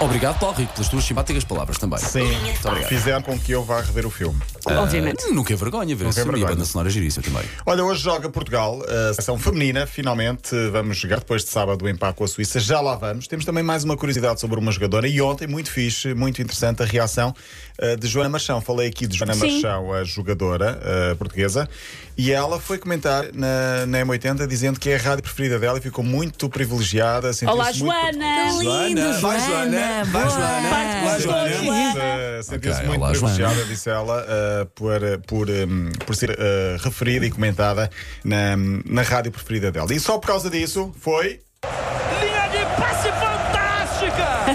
Obrigado, 0.00 0.38
Paulo 0.38 0.56
Rico, 0.56 0.72
pelas 0.72 0.88
tuas 0.88 1.04
simpáticas 1.04 1.44
palavras 1.44 1.76
também. 1.76 1.98
Sim, 1.98 2.22
obrigado. 2.64 2.88
fizeram 2.88 3.20
com 3.20 3.38
que 3.38 3.52
eu 3.52 3.62
vá 3.62 3.82
rever 3.82 4.06
o 4.06 4.10
filme. 4.10 4.40
Obviamente. 4.64 5.24
Ah, 5.26 5.32
nunca 5.34 5.52
é 5.52 5.56
vergonha 5.56 5.94
ver 5.94 6.08
esse 6.08 6.20
é 6.20 6.22
filme 6.22 6.40
e 6.40 6.44
a 6.44 6.48
banda 6.48 6.64
sonora 6.64 6.88
giríssima 6.88 7.22
também. 7.22 7.42
Olha, 7.66 7.84
hoje 7.84 8.02
joga 8.02 8.30
Portugal, 8.30 8.80
a 8.82 9.12
seleção 9.12 9.38
feminina, 9.38 9.86
finalmente 9.86 10.56
vamos 10.70 10.96
jogar 10.96 11.18
depois 11.18 11.44
de 11.44 11.50
sábado 11.50 11.84
o 11.84 11.88
empate 11.88 12.16
com 12.16 12.24
a 12.24 12.28
Suíça, 12.28 12.58
já 12.58 12.80
lá 12.80 12.96
vamos. 12.96 13.26
Temos 13.26 13.44
também 13.44 13.62
mais 13.62 13.84
uma 13.84 13.94
curiosidade 13.94 14.40
sobre 14.40 14.58
uma 14.58 14.72
jogadora 14.72 15.06
e 15.06 15.20
ontem, 15.20 15.46
muito 15.46 15.70
fixe, 15.70 16.14
muito 16.14 16.40
interessante 16.40 16.82
a 16.82 16.86
reação 16.86 17.34
eh, 17.76 17.94
de 17.94 18.06
Joana 18.06 18.30
Machão. 18.30 18.58
Falei 18.62 18.88
aqui 18.88 19.06
de 19.06 19.18
Joana 19.18 19.34
Sim. 19.34 19.56
Machão, 19.56 19.92
a 19.92 20.02
jogadora 20.02 20.80
eh, 20.82 21.14
portuguesa, 21.16 21.68
e 22.16 22.32
ela 22.32 22.58
foi 22.58 22.78
comentar 22.78 23.26
na, 23.34 23.86
na 23.86 24.00
M80 24.00 24.46
dizendo 24.46 24.80
que 24.80 24.88
é 24.88 24.96
a 24.96 24.98
rádio 24.98 25.22
preferida 25.22 25.58
dela 25.58 25.78
e 25.78 25.80
ficou 25.80 26.04
muito 26.04 26.48
privilegiada. 26.48 27.30
Olá, 27.46 27.64
muito 27.64 27.78
Joana! 27.78 28.50
Lindo, 28.58 29.20
vai, 29.20 29.40
Joana, 29.40 29.89
boa. 30.10 30.28
Joana. 30.28 30.70
Dois, 31.00 31.22
Sentiu-se, 31.22 31.64
Joana. 31.64 32.42
sentiu-se 32.42 32.78
Ok, 32.78 32.86
muito 32.88 33.00
olá, 33.00 33.10
privilegiada, 33.10 33.54
Joana. 33.54 33.68
disse 33.68 33.90
ela, 33.90 34.26
eh, 34.28 34.66
por, 34.74 35.02
eh, 35.02 35.18
por, 35.26 35.48
hum, 35.50 35.90
por 36.06 36.16
ser 36.16 36.30
eh, 36.38 36.76
referida 36.80 37.26
e 37.26 37.30
comentada 37.30 37.90
na, 38.24 38.56
na 38.84 39.02
rádio 39.02 39.30
preferida 39.32 39.70
dela. 39.70 39.92
E 39.92 40.00
só 40.00 40.18
por 40.18 40.26
causa 40.28 40.48
disso 40.50 40.92
foi. 41.00 41.40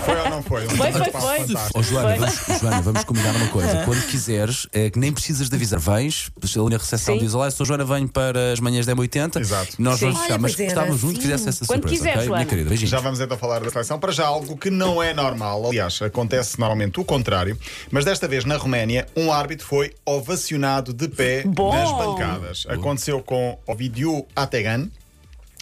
Foi 0.05 0.17
ou 0.19 0.29
não 0.29 0.43
foi? 0.43 0.65
Um 0.65 0.69
Foi, 0.69 0.91
foi, 0.91 1.11
foi. 1.11 1.55
Oh, 1.73 1.83
Joana, 1.83 2.09
Foi. 2.09 2.19
vamos, 2.19 2.61
Joana, 2.61 2.81
vamos 2.81 3.03
combinar 3.03 3.35
uma 3.35 3.47
coisa. 3.47 3.83
Quando 3.85 4.05
quiseres, 4.07 4.67
é 4.71 4.89
que 4.89 4.99
nem 4.99 5.11
precisas 5.11 5.49
de 5.49 5.55
avisar. 5.55 5.79
Vens, 5.79 6.31
ali 6.55 6.69
na 6.69 6.77
recepção 6.77 7.15
Sim. 7.15 7.19
diz: 7.19 7.33
Olá, 7.33 7.47
eu 7.47 7.51
sou 7.51 7.65
Joana, 7.65 7.83
venho 7.83 8.07
para 8.07 8.53
as 8.53 8.59
manhãs 8.59 8.85
da 8.85 8.95
M80. 8.95 9.39
Exato. 9.39 9.75
Nós 9.79 9.99
Sim. 9.99 10.05
vamos 10.11 10.21
Olha, 10.21 10.37
mas 10.37 10.55
muito 11.03 11.19
que 11.19 11.25
sim. 11.25 11.31
fizesse 11.33 11.49
essa 11.49 11.65
Quando 11.65 11.81
surpresa. 11.81 11.95
quiser, 11.97 12.13
ok? 12.15 12.25
Joana. 12.25 12.35
Minha 12.37 12.45
querida, 12.49 12.69
beijinhos. 12.69 12.91
Já 12.91 12.99
vamos 12.99 13.19
então 13.19 13.37
falar 13.37 13.59
da 13.59 13.69
seleção. 13.69 13.99
Para 13.99 14.11
já, 14.11 14.25
algo 14.25 14.57
que 14.57 14.69
não 14.69 15.01
é 15.01 15.13
normal. 15.13 15.65
Aliás, 15.67 16.01
acontece 16.01 16.59
normalmente 16.59 16.99
o 16.99 17.05
contrário. 17.05 17.57
Mas 17.91 18.05
desta 18.05 18.27
vez, 18.27 18.45
na 18.45 18.57
Roménia, 18.57 19.07
um 19.15 19.31
árbitro 19.31 19.65
foi 19.65 19.91
ovacionado 20.05 20.93
de 20.93 21.07
pé 21.07 21.43
Bom. 21.45 21.73
nas 21.73 21.91
bancadas. 21.91 22.65
Aconteceu 22.69 23.21
com 23.21 23.57
Ovidiu 23.67 24.25
Ategan. 24.35 24.87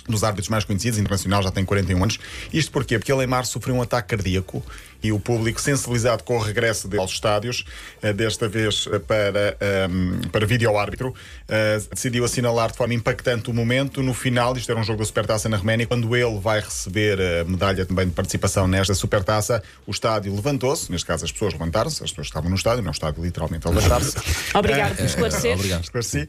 Dos 0.07 0.23
árbitros 0.23 0.49
mais 0.49 0.65
conhecidos, 0.65 0.99
internacional, 0.99 1.41
já 1.41 1.51
tem 1.51 1.63
41 1.63 2.01
anos. 2.01 2.19
Isto 2.51 2.71
porquê? 2.71 2.99
Porque 2.99 3.11
ele 3.11 3.23
em 3.23 3.27
março 3.27 3.53
sofreu 3.53 3.75
um 3.75 3.81
ataque 3.81 4.09
cardíaco 4.09 4.63
e 5.03 5.11
o 5.11 5.19
público, 5.19 5.59
sensibilizado 5.59 6.23
com 6.23 6.37
o 6.37 6.39
regresso 6.39 6.89
aos 6.97 7.11
estádios, 7.11 7.65
eh, 8.01 8.13
desta 8.13 8.47
vez 8.47 8.87
eh, 8.89 8.99
para, 8.99 9.57
ehm, 9.59 10.21
para 10.31 10.45
vídeo-árbitro, 10.45 11.13
eh, 11.49 11.81
decidiu 11.91 12.23
assinalar 12.23 12.71
de 12.71 12.77
forma 12.77 12.93
impactante 12.93 13.49
o 13.49 13.53
momento. 13.53 14.01
No 14.01 14.13
final, 14.13 14.55
isto 14.55 14.71
era 14.71 14.79
um 14.79 14.83
jogo 14.83 14.99
da 14.99 15.05
Supertaça 15.05 15.49
na 15.49 15.57
Roménia, 15.57 15.85
quando 15.85 16.15
ele 16.15 16.39
vai 16.39 16.61
receber 16.61 17.19
a 17.19 17.43
medalha 17.43 17.85
também 17.85 18.05
de 18.05 18.13
participação 18.13 18.65
nesta 18.65 18.93
Supertaça, 18.93 19.61
o 19.85 19.91
estádio 19.91 20.33
levantou-se, 20.33 20.89
neste 20.89 21.05
caso 21.05 21.25
as 21.25 21.31
pessoas 21.33 21.51
levantaram-se, 21.51 22.01
as 22.01 22.11
pessoas 22.11 22.27
estavam 22.27 22.49
no 22.49 22.55
estádio, 22.55 22.81
não 22.81 22.91
o 22.91 22.93
estádio 22.93 23.21
literalmente 23.21 23.67
a 23.67 23.71
levantar-se. 23.71 24.15
Obrigado 24.55 24.95
por 24.95 25.05
esclarecer. 25.05 25.55
Obrigado. 25.55 25.83
Esclareci. 25.83 26.27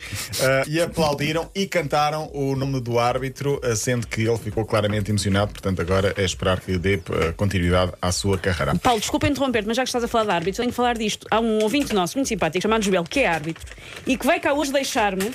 E 0.66 0.80
aplaudiram 0.80 1.48
e 1.54 1.66
cantaram 1.66 2.28
o 2.34 2.56
nome 2.56 2.80
do 2.80 2.98
árbitro, 2.98 3.60
sendo 3.76 4.06
que 4.08 4.22
ele 4.22 4.38
ficou 4.38 4.64
claramente 4.64 5.10
emocionado. 5.10 5.52
Portanto, 5.52 5.80
agora 5.80 6.12
é 6.16 6.24
esperar 6.24 6.60
que 6.60 6.76
dê 6.76 7.00
continuidade 7.36 7.92
à 8.02 8.10
sua 8.10 8.36
carreira. 8.36 8.63
Paulo, 8.82 9.00
desculpa 9.00 9.26
interromper, 9.28 9.64
mas 9.66 9.76
já 9.76 9.82
que 9.82 9.88
estás 9.88 10.04
a 10.04 10.08
falar 10.08 10.24
de 10.24 10.30
árbitros, 10.30 10.56
tenho 10.58 10.70
que 10.70 10.76
falar 10.76 10.96
disto. 10.96 11.26
Há 11.30 11.40
um 11.40 11.62
ouvinte 11.62 11.92
nosso, 11.94 12.16
muito 12.16 12.28
simpático, 12.28 12.62
chamado 12.62 12.82
Joel, 12.84 13.04
que 13.04 13.20
é 13.20 13.26
árbitro, 13.26 13.64
e 14.06 14.16
que 14.16 14.26
veio 14.26 14.40
cá 14.40 14.52
hoje 14.54 14.72
deixar-me 14.72 15.30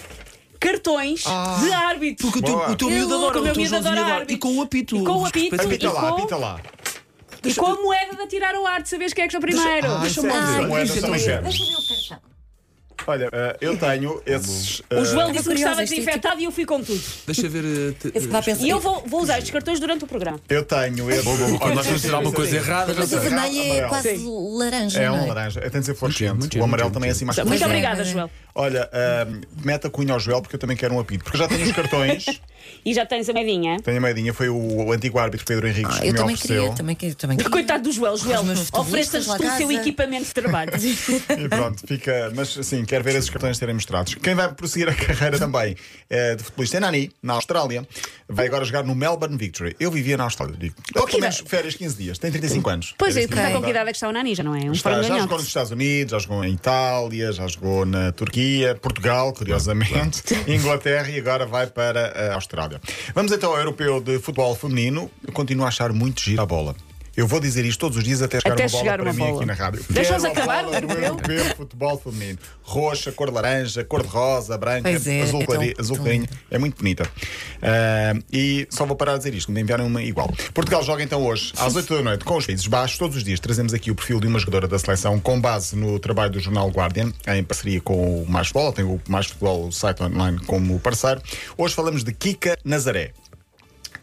cartões 0.59 1.23
de 1.23 1.71
árbitro. 1.73 2.27
Porque 2.31 2.39
o 2.39 2.41
teu, 2.43 2.57
o 2.57 2.75
teu 2.75 2.89
Eu- 2.89 2.95
miúdo 2.95 3.13
adora, 3.15 3.37
o 3.37 3.41
o 3.41 3.43
teu 3.43 3.55
miúdo 3.55 3.75
adora 3.75 3.99
adora. 4.01 4.13
árbitros. 4.15 4.35
E 4.35 4.39
com 4.39 4.57
o 4.57 4.61
apito. 4.61 4.97
E 4.97 5.03
com 5.03 5.11
o 5.17 5.25
apito. 5.25 5.55
Apita 5.55 5.85
E 5.85 5.87
lá, 5.87 6.01
com- 6.01 6.07
apita 6.07 6.35
lá. 6.37 6.59
E 7.45 7.53
com 7.53 7.65
a 7.67 7.75
moeda 7.81 8.15
de 8.17 8.21
atirar 8.23 8.53
ao 8.55 8.65
ar, 8.67 8.81
de 8.81 8.89
saberes 8.89 9.13
quem 9.13 9.23
é 9.23 9.27
que 9.27 9.35
está 9.35 9.39
primeiro. 9.47 9.87
Ah, 9.87 9.99
Deixa-me 9.99 10.27
é- 10.27 10.31
é 10.33 10.41
ver. 10.41 10.67
moeda, 10.67 10.83
Isso 10.85 10.97
é 10.97 11.01
também 11.01 11.19
tão 11.19 11.27
quero. 11.29 11.43
Deixa 11.43 11.63
eu 11.63 11.67
ver 11.67 11.73
o 11.75 11.87
cartão. 11.87 12.29
Olha, 13.09 13.27
uh, 13.27 13.57
eu 13.59 13.75
tenho 13.75 14.21
esses. 14.23 14.81
o 14.91 14.99
uh, 15.01 15.05
Joel 15.05 15.31
disse 15.31 15.49
que 15.49 15.55
estava 15.55 15.81
é 15.81 15.85
desinfetado 15.85 16.39
e 16.39 16.43
eu 16.43 16.51
fui 16.51 16.63
com 16.63 16.83
tudo. 16.83 17.01
Deixa 17.25 17.49
ver. 17.49 17.95
eh, 18.05 18.11
Eu 18.13 18.37
a 18.37 18.41
pensar. 18.43 18.63
E 18.63 18.69
eu 18.69 18.79
vou, 18.79 19.03
vou 19.07 19.23
usar 19.23 19.39
estes 19.39 19.51
cartões 19.51 19.79
durante 19.79 20.03
o 20.03 20.07
programa. 20.07 20.39
Eu 20.47 20.63
tenho 20.63 21.09
esse. 21.09 21.23
Quando 21.57 21.73
nós 21.73 21.87
vamos 21.87 22.01
tirar 22.03 22.17
alguma 22.17 22.35
coisa 22.35 22.55
errada, 22.55 22.93
Mas 22.95 23.11
o 23.11 23.19
vermelho 23.19 23.73
é 23.73 23.87
quase 23.87 24.15
Sim. 24.15 24.57
laranja. 24.59 25.01
É 25.01 25.09
um 25.09 25.27
laranja, 25.27 25.61
tem 25.61 25.79
de 25.79 25.85
ser 25.87 25.95
fluorescente. 25.95 26.59
O 26.59 26.63
amarelo 26.63 26.91
também 26.91 27.09
é 27.09 27.11
assim 27.11 27.25
mais 27.25 27.35
Muito 27.39 27.63
é, 27.63 27.65
obrigada, 27.65 28.03
é. 28.03 28.05
Joel. 28.05 28.29
Olha, 28.53 28.87
uh, 28.93 29.41
mete 29.65 29.87
a 29.87 29.89
cunha 29.89 30.13
ao 30.13 30.19
Joel 30.19 30.41
porque 30.41 30.55
eu 30.55 30.59
também 30.59 30.77
quero 30.77 30.93
um 30.93 30.99
apito. 30.99 31.23
Porque 31.23 31.37
eu 31.37 31.41
já 31.41 31.47
tenho 31.47 31.63
os 31.65 31.71
cartões. 31.71 32.25
E 32.85 32.93
já 32.93 33.05
tens 33.05 33.27
a 33.29 33.33
medinha. 33.33 33.79
tenho 33.79 33.97
a 33.97 34.01
moedinha, 34.01 34.33
foi 34.33 34.49
o, 34.49 34.55
o 34.55 34.91
antigo 34.91 35.17
árbitro 35.17 35.45
Pedro 35.45 35.67
Henriques 35.67 35.95
Ah, 35.95 36.01
que 36.01 36.07
eu 36.07 36.11
me 36.11 36.17
também 36.17 36.35
ofereceu. 36.35 36.61
queria, 36.61 36.75
também 36.75 36.95
queria, 36.95 37.15
também 37.15 37.37
queria. 37.37 37.51
Coitado 37.51 37.83
do 37.83 37.91
Joel, 37.91 38.17
Joel, 38.17 38.43
tu 38.43 38.81
o 38.81 39.57
seu 39.57 39.71
equipamento 39.71 40.25
de 40.25 40.33
trabalho. 40.33 40.71
E 41.39 41.47
pronto, 41.49 41.85
fica. 41.87 42.31
Mas 42.35 42.57
assim, 42.57 42.83
quero 42.85 42.98
ver 43.03 43.15
esses 43.15 43.29
cartões 43.29 43.57
serem 43.57 43.75
mostrados. 43.75 44.15
Quem 44.15 44.35
vai 44.35 44.53
prosseguir 44.53 44.89
a 44.89 44.93
carreira 44.93 45.37
também 45.37 45.75
eh, 46.09 46.35
de 46.35 46.43
futebolista 46.43 46.77
é 46.77 46.79
Nani, 46.79 47.11
na 47.21 47.33
Austrália. 47.33 47.87
Vai 48.27 48.47
agora 48.47 48.63
jogar 48.65 48.83
no 48.83 48.95
Melbourne 48.95 49.37
Victory. 49.37 49.75
Eu 49.79 49.91
vivia 49.91 50.17
na 50.17 50.25
Austrália, 50.25 50.55
digo. 50.57 50.75
Pelo 50.93 51.19
menos 51.19 51.43
férias 51.45 51.75
15 51.75 51.97
dias. 51.97 52.17
Tem 52.17 52.31
35 52.31 52.69
anos. 52.69 52.95
Pois 52.97 53.17
é, 53.17 53.21
está 53.21 53.47
15 53.47 53.53
com 53.53 53.63
que 53.63 53.69
idade 53.69 53.89
é 53.89 53.91
que 53.91 53.97
está 53.97 54.09
o 54.09 54.11
Nani, 54.11 54.35
já 54.35 54.43
não 54.43 54.55
é? 54.55 54.61
Um 54.61 54.71
Está, 54.71 55.01
já 55.01 55.19
jogou 55.19 55.37
nos 55.37 55.47
Estados 55.47 55.71
Unidos, 55.71 56.11
já 56.11 56.19
jogou 56.19 56.43
em 56.43 56.53
Itália, 56.53 57.31
já 57.31 57.47
jogou 57.47 57.85
na 57.85 58.11
Turquia, 58.11 58.75
Portugal, 58.75 59.33
curiosamente, 59.33 60.21
Inglaterra 60.47 61.09
e 61.09 61.19
agora 61.19 61.45
vai 61.45 61.67
para 61.67 62.31
a 62.31 62.35
Austrália. 62.35 62.79
Vamos 63.13 63.31
então 63.31 63.51
ao 63.51 63.57
europeu 63.57 63.99
de 63.99 64.19
futebol 64.19 64.55
feminino. 64.55 65.09
Eu 65.25 65.33
continuo 65.33 65.65
a 65.65 65.69
achar 65.69 65.91
muito 65.91 66.21
giro 66.21 66.41
a 66.41 66.45
bola. 66.45 66.75
Eu 67.15 67.27
vou 67.27 67.39
dizer 67.39 67.65
isto 67.65 67.79
todos 67.79 67.97
os 67.97 68.03
dias 68.03 68.21
até 68.21 68.39
chegar 68.39 68.53
Até 68.53 68.63
uma 68.63 68.69
bola 68.69 68.83
chegar 68.83 68.97
para 68.99 69.03
uma 69.05 69.13
mim 69.13 69.19
bola. 69.19 69.35
aqui 69.37 69.45
na 69.45 69.53
rádio. 69.53 69.85
Deixa-nos 69.89 70.25
acabar 70.25 70.63
do 70.65 70.73
europeu. 70.73 71.45
futebol 71.55 71.97
feminino. 71.97 72.39
Roxa, 72.61 73.11
cor 73.11 73.27
de 73.29 73.33
laranja, 73.35 73.83
cor 73.83 74.01
de 74.03 74.07
rosa, 74.07 74.57
branca, 74.57 74.83
Pois 74.89 75.07
é, 75.07 75.21
azul, 75.21 75.41
é 75.41 75.73
azul 75.79 75.97
lindo. 75.97 76.27
É 76.49 76.57
muito 76.57 76.77
bonita. 76.77 77.09
Ah, 77.61 78.13
e 78.31 78.67
só 78.69 78.85
vou 78.85 78.95
parar 78.95 79.13
de 79.13 79.19
dizer 79.19 79.33
isto, 79.35 79.51
me 79.51 79.61
enviaram 79.61 79.85
uma 79.87 80.01
igual. 80.01 80.31
Portugal 80.53 80.83
joga 80.83 81.03
então 81.03 81.21
hoje, 81.25 81.51
às 81.57 81.75
8 81.75 81.95
da 81.97 82.01
noite, 82.03 82.23
com 82.25 82.37
os 82.37 82.45
Países 82.45 82.67
Baixos. 82.67 82.97
Todos 82.97 83.17
os 83.17 83.23
dias 83.23 83.39
trazemos 83.39 83.73
aqui 83.73 83.91
o 83.91 83.95
perfil 83.95 84.19
de 84.19 84.27
uma 84.27 84.39
jogadora 84.39 84.67
da 84.67 84.77
seleção 84.79 85.19
com 85.19 85.39
base 85.39 85.75
no 85.75 85.99
trabalho 85.99 86.31
do 86.31 86.39
jornal 86.39 86.69
Guardian, 86.69 87.11
em 87.27 87.43
parceria 87.43 87.81
com 87.81 88.23
o 88.23 88.29
Mais 88.29 88.47
Futebol. 88.47 88.71
Tem 88.73 88.85
o 88.85 88.99
Mais 89.07 89.25
Futebol, 89.27 89.67
o 89.67 89.71
site 89.71 90.01
online, 90.03 90.39
como 90.45 90.79
parceiro. 90.79 91.21
Hoje 91.57 91.73
falamos 91.75 92.03
de 92.03 92.13
Kika 92.13 92.57
Nazaré. 92.63 93.11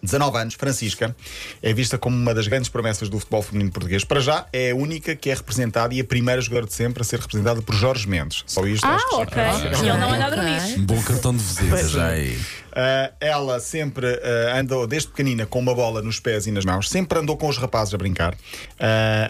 19 0.06 0.38
anos, 0.38 0.54
Francisca, 0.54 1.14
é 1.62 1.72
vista 1.72 1.98
como 1.98 2.16
uma 2.16 2.32
das 2.34 2.48
grandes 2.48 2.68
promessas 2.70 3.08
do 3.08 3.18
futebol 3.18 3.42
feminino 3.42 3.70
português. 3.70 4.04
Para 4.04 4.20
já, 4.20 4.46
é 4.52 4.70
a 4.70 4.74
única 4.74 5.14
que 5.14 5.30
é 5.30 5.34
representada 5.34 5.92
e 5.94 6.00
a 6.00 6.04
primeira 6.04 6.40
jogadora 6.40 6.66
de 6.66 6.74
sempre 6.74 7.02
a 7.02 7.04
ser 7.04 7.20
representada 7.20 7.60
por 7.60 7.74
Jorge 7.74 8.08
Mendes. 8.08 8.42
Só 8.46 8.66
isto. 8.66 8.86
Ah, 8.86 8.98
ok. 9.12 9.42
E 9.82 9.88
ele 9.88 9.98
não 9.98 10.12
anda 10.12 10.24
a 10.24 10.30
dormir. 10.30 10.78
Um 10.78 10.86
bom 10.86 11.02
cartão 11.02 11.36
de 11.36 11.42
visita, 11.42 11.88
já 11.88 12.06
aí. 12.08 12.38
Uh, 12.76 13.10
ela 13.22 13.58
sempre 13.58 14.06
uh, 14.06 14.58
andou, 14.58 14.86
desde 14.86 15.08
pequenina, 15.08 15.46
com 15.46 15.58
uma 15.58 15.74
bola 15.74 16.02
nos 16.02 16.20
pés 16.20 16.46
e 16.46 16.50
nas 16.50 16.62
mãos, 16.62 16.90
sempre 16.90 17.18
andou 17.18 17.34
com 17.34 17.48
os 17.48 17.56
rapazes 17.56 17.94
a 17.94 17.96
brincar. 17.96 18.34
Uh, 18.34 18.36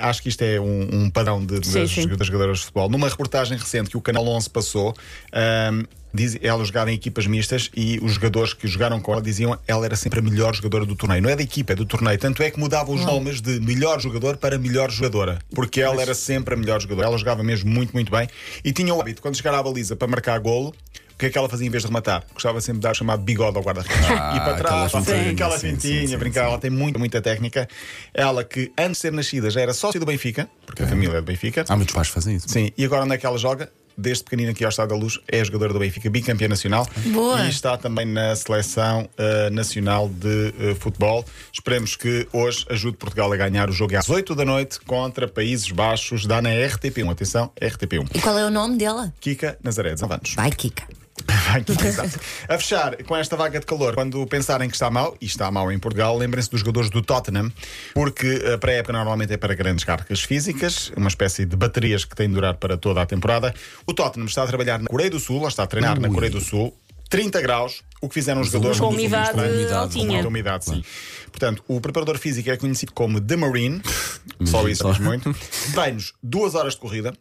acho 0.01 0.21
que 0.21 0.29
isto 0.29 0.43
é 0.43 0.61
um, 0.61 1.05
um 1.05 1.11
padrão 1.11 1.45
de, 1.45 1.61
de- 1.61 1.67
Sim, 1.69 1.81
das, 1.81 1.91
sim. 1.93 2.09
das 2.09 2.27
jogadoras 2.27 2.59
de 2.59 2.65
futebol. 2.65 2.89
Numa 2.89 3.09
reportagem 3.09 3.57
recente 3.57 3.89
que 3.91 3.97
o 3.97 4.01
Canal 4.01 4.27
11 4.27 4.51
passou, 4.51 4.97
um, 5.73 5.85
diz, 6.17 6.39
ela 6.43 6.65
jogava 6.65 6.91
em 6.91 6.95
equipas 6.95 7.27
mistas 7.27 7.71
e 7.77 7.99
os 8.03 8.15
jogadores 8.15 8.53
que 8.53 8.67
jogaram 8.67 9.01
com 9.01 9.13
ela 9.13 9.23
diziam 9.23 9.59
ela 9.67 9.85
era 9.85 9.95
sempre 9.95 10.19
a 10.19 10.23
melhor 10.23 10.55
jogadora 10.55 10.85
do 10.85 10.97
torneio. 10.97 11.23
Não 11.23 11.31
é 11.31 11.37
da 11.37 11.43
equipa, 11.43 11.73
é 11.73 11.77
do 11.77 11.87
torneio. 11.87 12.19
Tanto 12.19 12.43
é 12.43 12.51
que 12.51 12.59
mudavam 12.59 12.95
os 12.95 13.05
nomes 13.05 13.41
de 13.41 13.61
melhor 13.61 14.01
jogador 14.01 14.37
para 14.37 14.59
melhor 14.59 14.91
jogadora, 14.91 15.39
porque 15.55 15.81
ela 15.81 16.01
era 16.03 16.15
sempre 16.15 16.55
a 16.55 16.57
melhor 16.57 16.81
jogadora. 16.81 17.09
Ela 17.09 17.19
jogava 17.19 17.43
mesmo 17.43 17.71
muito, 17.71 17.93
muito 17.93 18.11
bem 18.11 18.29
e 18.65 18.73
tinha 18.73 18.93
o 18.95 19.01
hábito, 19.01 19.23
quando 19.23 19.37
chegava 19.37 19.59
à 19.59 19.63
baliza 19.63 19.95
para 19.95 20.09
marcar 20.09 20.39
golo. 20.41 20.75
O 21.17 21.19
que 21.19 21.25
é 21.27 21.31
que 21.31 21.39
ela 21.39 21.49
fazia 21.49 21.67
em 21.67 21.71
vez 21.71 21.83
de 21.83 21.89
rematar? 21.89 22.25
Gostava 22.35 22.61
sempre 22.61 22.79
de 22.79 22.83
dar 22.83 22.91
o 22.91 22.95
chamado 22.95 23.23
bigode 23.23 23.57
ao 23.57 23.63
guarda-redes. 23.63 24.07
Ah, 24.11 24.35
e 24.37 24.41
para 24.41 24.55
trás, 24.55 24.95
aquela 24.95 25.03
fintinha, 25.03 25.33
aquela 25.33 25.59
sim, 25.59 25.71
fintinha, 25.71 26.19
brincar. 26.19 26.43
sim. 26.43 26.49
Ela 26.51 26.59
tem 26.59 26.69
muita, 26.71 26.99
muita 26.99 27.23
técnica. 27.23 27.67
Ela 28.13 28.45
que 28.45 28.71
antes 28.77 28.97
de 28.97 28.99
ser 28.99 29.13
nascida 29.13 29.49
já 29.49 29.63
era 29.63 29.73
sócia 29.73 29.99
do 29.99 30.05
Benfica, 30.05 30.47
porque 30.67 30.83
a 30.83 30.87
família 30.87 31.17
é 31.17 31.21
do 31.23 31.25
Benfica. 31.25 31.65
Há 31.67 31.75
muitos 31.75 31.95
pais 31.95 32.09
que 32.09 32.15
fazem 32.15 32.37
isso. 32.37 32.51
Sim, 32.51 32.71
e 32.77 32.85
agora 32.85 33.05
onde 33.05 33.15
é 33.15 33.19
que 33.19 33.25
ela 33.25 33.39
joga? 33.39 33.73
Desde 33.97 34.25
pequenina 34.25 34.51
aqui 34.51 34.65
ao 34.65 34.71
Estado 34.71 34.91
da 34.91 34.97
Luz, 34.97 35.19
é 35.27 35.45
jogadora 35.45 35.73
do 35.73 35.79
Benfica, 35.79 36.11
bicampeã 36.11 36.49
nacional. 36.49 36.87
Boa. 37.07 37.43
E 37.45 37.49
está 37.49 37.77
também 37.77 38.07
na 38.07 38.35
seleção 38.37 39.09
eh, 39.17 39.51
nacional 39.51 40.09
de 40.09 40.55
eh, 40.59 40.75
futebol. 40.75 41.25
Esperemos 41.53 41.97
que 41.97 42.29
hoje 42.33 42.67
ajude 42.69 42.97
Portugal 42.97 43.33
a 43.33 43.37
ganhar 43.37 43.71
o 43.71 43.73
jogo 43.73 43.97
às 43.97 44.09
8 44.09 44.35
da 44.35 44.45
noite 44.45 44.81
contra 44.81 45.27
Países 45.27 45.71
Baixos. 45.71 46.27
Dá 46.27 46.43
na 46.43 46.51
RTP1. 46.51 47.11
Atenção, 47.11 47.51
RTP1. 47.61 48.09
E 48.15 48.21
qual 48.21 48.39
é 48.39 48.45
o 48.45 48.51
nome 48.51 48.77
dela? 48.77 49.13
Kika 49.21 49.59
Nazaré, 49.63 49.95
19 49.95 50.15
anos. 50.15 50.35
Vai, 50.35 50.51
Kika. 50.51 51.06
Exato. 51.85 52.21
A 52.49 52.59
fechar 52.59 53.03
com 53.05 53.17
esta 53.17 53.37
vaga 53.37 53.59
de 53.61 53.67
calor, 53.67 53.95
quando 53.95 54.27
pensarem 54.27 54.69
que 54.69 54.75
está 54.75 54.91
mal, 54.91 55.17
e 55.21 55.27
está 55.27 55.51
mal 55.51 55.71
em 55.73 55.79
Portugal, 55.79 56.17
lembrem-se 56.17 56.51
dos 56.51 56.61
jogadores 56.61 56.91
do 56.91 57.03
Tottenham, 57.03 57.53
porque 57.95 58.43
a 58.53 58.59
pré-época 58.59 58.93
normalmente 58.93 59.33
é 59.33 59.37
para 59.37 59.55
grandes 59.55 59.85
cargas 59.85 60.21
físicas, 60.23 60.93
uma 60.97 61.09
espécie 61.09 61.45
de 61.45 61.57
baterias 61.57 62.05
que 62.05 62.15
tem 62.15 62.29
de 62.29 62.35
durar 62.35 62.55
para 62.55 62.77
toda 62.77 63.03
a 63.03 63.07
temporada. 63.07 63.55
O 63.87 63.95
Tottenham 63.95 64.27
está 64.27 64.43
a 64.43 64.47
trabalhar 64.47 64.79
na 64.79 64.89
Coreia 64.89 65.11
do 65.11 65.21
Sul, 65.21 65.43
lá 65.43 65.49
está 65.49 65.63
a 65.63 65.67
treinar 65.67 66.01
na 66.01 66.09
Ui. 66.09 66.15
Coreia 66.15 66.33
do 66.33 66.41
Sul. 66.41 66.77
30 67.09 67.41
graus, 67.41 67.85
o 68.01 68.09
que 68.09 68.15
fizeram 68.15 68.41
os 68.41 68.49
jogadores 68.49 68.81
Com 68.81 68.89
umidade 68.89 69.73
altinha. 69.73 70.23
Com 70.23 70.29
umidade, 70.29 70.65
sim. 70.65 70.85
Portanto, 71.31 71.63
o 71.69 71.81
preparador 71.81 72.19
físico 72.19 72.51
é 72.51 72.57
conhecido 72.57 72.93
como 72.93 73.21
The 73.21 73.37
Marine 73.37 73.81
Só 74.45 74.69
isso, 74.69 74.91
diz 74.91 74.99
muito. 74.99 75.35
Treinos, 75.73 76.13
2 76.23 76.55
horas 76.55 76.75
de 76.75 76.81
corrida. 76.81 77.13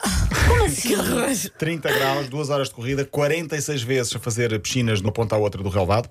Como 0.46 0.64
assim? 0.64 1.48
30 1.58 1.92
graus, 1.92 2.28
2 2.28 2.50
horas 2.50 2.68
de 2.68 2.74
corrida, 2.74 3.04
46 3.04 3.82
vezes 3.82 4.16
a 4.16 4.18
fazer 4.18 4.58
piscinas 4.60 4.98
de 4.98 5.04
uma 5.04 5.12
ponta 5.12 5.34
à 5.34 5.38
outra 5.38 5.62
do 5.62 5.68
relevado. 5.68 6.08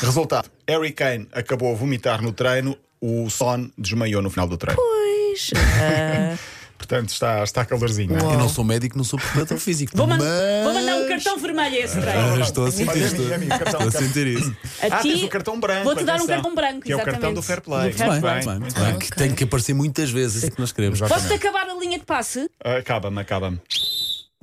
Resultado: 0.00 0.50
Harry 0.68 0.92
Kane 0.92 1.28
acabou 1.32 1.72
a 1.72 1.74
vomitar 1.76 2.22
no 2.22 2.32
treino, 2.32 2.76
o 3.00 3.28
Son 3.30 3.70
desmaiou 3.76 4.22
no 4.22 4.30
final 4.30 4.48
do 4.48 4.56
treino. 4.56 4.80
Pois. 4.80 5.50
ah, 5.80 6.36
Portanto, 6.78 7.08
está, 7.10 7.42
está 7.42 7.64
calorzinho. 7.64 8.16
não 8.16 8.30
é? 8.30 8.34
Eu 8.34 8.38
não 8.38 8.48
sou 8.48 8.64
médico, 8.64 8.96
não 8.96 9.04
sou 9.04 9.18
preparador 9.18 9.58
físico. 9.58 9.92
vou, 9.96 10.06
man- 10.06 10.16
mas... 10.16 10.64
vou 10.64 10.72
mandar 10.72 10.96
um 10.96 11.08
cartão 11.08 11.36
vermelho 11.36 11.74
a 11.74 11.78
esse 11.80 11.98
Ah, 11.98 12.00
treino. 12.02 12.40
estou 12.40 12.66
a 12.66 12.70
sentir 12.70 12.96
isto. 13.02 13.20
a 13.20 13.24
mim, 13.26 13.32
a 13.34 13.38
mim, 13.38 13.48
cartão- 13.48 13.66
Estou 13.86 13.88
a 13.88 13.90
sentir 14.04 14.26
isso. 14.28 14.56
A 14.80 14.86
Ah, 14.86 15.02
ti, 15.02 15.08
tens 15.10 15.22
o 15.24 15.28
cartão 15.28 15.58
branco. 15.60 15.84
Vou-te 15.84 16.04
dar 16.04 16.20
um 16.22 16.26
cartão 16.26 16.54
branco, 16.54 16.80
Que 16.82 16.92
é 16.92 16.96
o 16.96 17.02
cartão 17.02 17.34
do 17.34 17.42
fair 17.42 17.60
play. 17.60 17.90
Do 17.90 17.98
fair 17.98 18.08
Muito 18.10 18.20
play. 18.22 18.34
bem, 18.34 18.44
Muito 18.46 18.60
muito 18.60 18.74
bem, 18.80 18.84
bem. 18.90 18.98
que 18.98 19.10
tem 19.14 19.34
que 19.34 19.44
aparecer 19.44 19.74
muitas 19.74 20.10
vezes, 20.10 20.42
é 20.44 20.46
isso 20.46 20.54
que 20.54 20.60
nós 20.60 20.72
queremos. 20.72 21.00
Posso-te 21.00 21.34
acabar 21.34 21.68
a 21.68 21.74
linha 21.74 21.98
de 21.98 22.04
passe? 22.06 22.48
Ah, 22.64 22.76
Acaba-me, 22.76 23.20
acaba-me. 23.20 23.60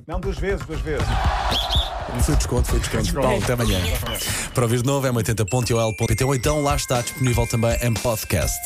Não, 0.06 0.20
duas 0.20 0.38
vezes, 0.38 0.64
duas 0.66 0.80
vezes. 0.82 1.04
Foi 2.24 2.36
desconto, 2.36 2.68
foi 2.68 2.78
desconto. 2.78 3.12
Paulo, 3.14 3.42
até 3.42 3.52
amanhã. 3.54 3.78
Para 4.54 4.62
ouvir 4.64 4.78
de 4.82 4.86
novo 4.86 5.06
é 5.06 5.10
80.ol.pt 5.12 6.24
ou 6.24 6.34
então 6.34 6.62
lá 6.62 6.76
está 6.76 7.00
disponível 7.00 7.46
também 7.46 7.76
em 7.82 7.92
podcast. 7.94 8.56